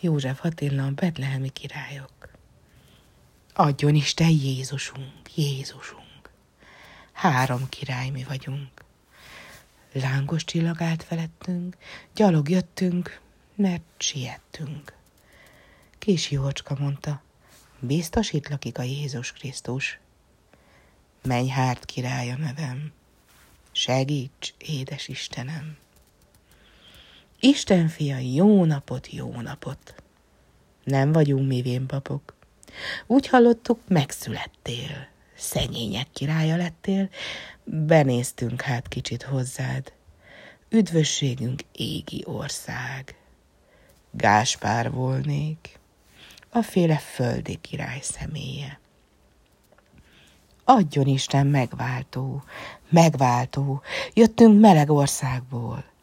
[0.00, 2.30] József Attila, betlehemi királyok.
[3.52, 6.30] Adjon Isten Jézusunk, Jézusunk.
[7.12, 8.84] Három király mi vagyunk.
[9.92, 11.76] Lángos csillag állt felettünk,
[12.14, 13.20] gyalog jöttünk,
[13.54, 14.92] mert siettünk.
[15.98, 17.22] Kis Jócska mondta,
[17.78, 19.98] biztos itt lakik a Jézus Krisztus.
[21.22, 22.92] Menj hárt királya nevem,
[23.72, 25.76] segíts, édes Istenem!
[27.46, 29.94] Isten fia, jó napot, jó napot!
[30.84, 32.34] Nem vagyunk mi vénpapok.
[33.06, 37.08] Úgy hallottuk, megszülettél, szegények királya lettél,
[37.64, 39.92] benéztünk hát kicsit hozzád.
[40.68, 43.16] Üdvösségünk égi ország.
[44.10, 45.78] Gáspár volnék,
[46.50, 48.80] a féle földi király személye.
[50.64, 52.42] Adjon Isten megváltó,
[52.88, 53.82] megváltó,
[54.14, 55.94] jöttünk meleg országból.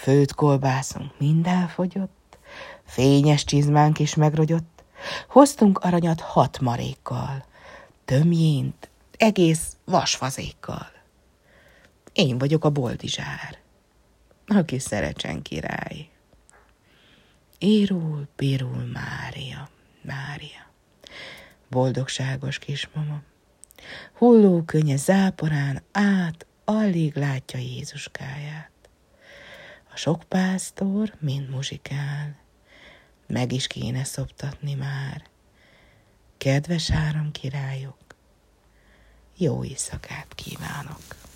[0.00, 2.38] Főt kolbászunk minden fogyott,
[2.84, 4.84] fényes csizmánk is megrogyott,
[5.28, 7.44] hoztunk aranyat hat marékkal,
[8.04, 10.90] tömjént, egész vasfazékkal.
[12.12, 13.58] Én vagyok a boldizsár,
[14.46, 16.08] aki szerecsen király.
[17.58, 19.68] Írul, pirul Mária,
[20.02, 20.66] Mária,
[21.70, 23.20] boldogságos kismama.
[24.12, 28.77] Hulló könnye záporán át alig látja Jézuskáját.
[29.98, 32.36] Sok pásztor mind muzsikál,
[33.26, 35.22] meg is kéne szoptatni már.
[36.36, 37.96] Kedves áram királyok,
[39.36, 41.27] jó éjszakát kívánok!